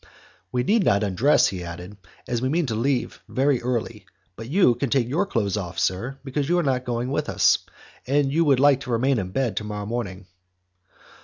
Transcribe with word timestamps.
"We 0.51 0.63
need 0.63 0.83
not 0.83 1.03
undress," 1.03 1.49
he 1.49 1.63
added, 1.63 1.95
"as 2.27 2.41
we 2.41 2.49
mean 2.49 2.65
to 2.65 2.73
leave 2.73 3.21
very 3.27 3.61
early, 3.61 4.07
but 4.35 4.49
you 4.49 4.73
can 4.73 4.89
take 4.89 5.05
off 5.05 5.09
your 5.11 5.25
clothes, 5.27 5.59
sir, 5.79 6.17
because 6.23 6.49
you 6.49 6.57
are 6.57 6.63
not 6.63 6.85
going 6.85 7.11
with 7.11 7.29
us, 7.29 7.59
and 8.07 8.33
you 8.33 8.43
will 8.43 8.57
like 8.57 8.79
to 8.79 8.89
remain 8.89 9.19
in 9.19 9.29
bed 9.29 9.55
to 9.57 9.63
morrow 9.63 9.85
morning." 9.85 10.25